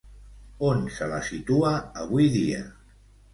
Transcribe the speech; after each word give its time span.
On 0.69 0.79
se 0.95 1.09
la 1.11 1.19
situa 1.27 1.75
avui 2.05 2.27
dia? 2.39 2.65